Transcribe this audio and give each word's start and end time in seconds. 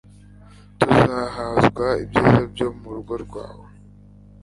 Tuzahazwa 0.79 1.85
ibyiza 2.03 2.41
byo 2.53 2.67
mu 2.79 2.89
rugo 2.95 3.13
rwawe 3.23 3.67